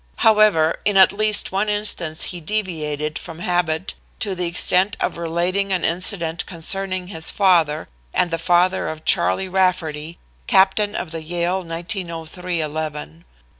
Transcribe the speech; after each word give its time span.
However, 0.17 0.77
in 0.83 0.97
at 0.97 1.13
least 1.13 1.51
one 1.51 1.69
instance 1.69 2.23
he 2.23 2.39
deviated 2.39 3.19
from 3.19 3.37
habit 3.37 3.93
to 4.21 4.33
the 4.33 4.47
extent 4.47 4.97
of 4.99 5.15
relating 5.15 5.71
an 5.71 5.85
incident 5.85 6.43
concerning 6.47 7.09
his 7.09 7.29
father 7.29 7.87
and 8.11 8.31
the 8.31 8.39
father 8.39 8.87
of 8.87 9.05
Charlie 9.05 9.47
Rafferty, 9.47 10.17
captain 10.47 10.95
of 10.95 11.11
the 11.11 11.21
Yale 11.21 11.63
1903 11.63 12.61
eleven. 12.61 13.25